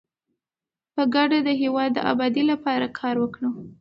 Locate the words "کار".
2.99-3.15